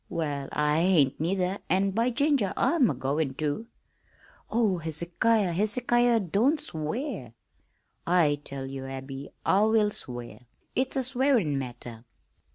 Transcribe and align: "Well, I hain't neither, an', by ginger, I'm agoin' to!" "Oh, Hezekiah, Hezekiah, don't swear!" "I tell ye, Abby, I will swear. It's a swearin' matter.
"Well, 0.09 0.49
I 0.51 0.79
hain't 0.79 1.19
neither, 1.19 1.59
an', 1.69 1.91
by 1.91 2.09
ginger, 2.09 2.53
I'm 2.57 2.89
agoin' 2.89 3.35
to!" 3.35 3.67
"Oh, 4.49 4.79
Hezekiah, 4.79 5.51
Hezekiah, 5.51 6.19
don't 6.21 6.59
swear!" 6.59 7.35
"I 8.07 8.41
tell 8.43 8.65
ye, 8.65 8.79
Abby, 8.79 9.29
I 9.45 9.61
will 9.65 9.91
swear. 9.91 10.47
It's 10.75 10.95
a 10.95 11.03
swearin' 11.03 11.59
matter. 11.59 12.03